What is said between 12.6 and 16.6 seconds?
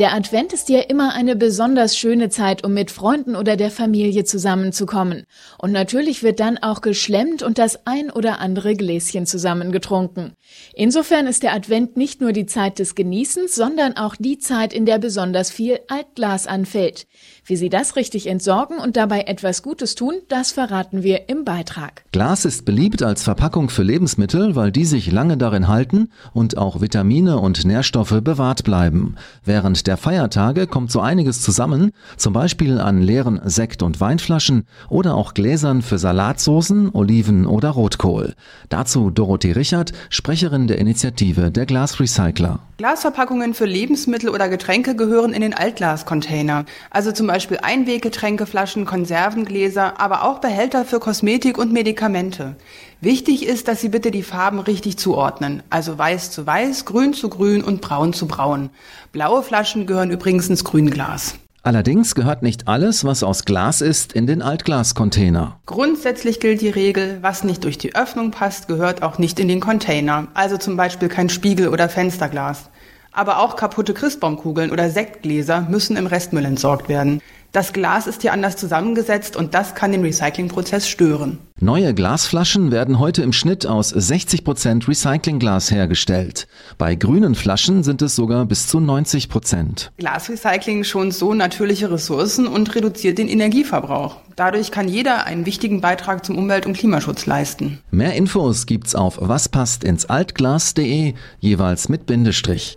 des Genießens, sondern auch die Zeit, in der besonders viel Altglas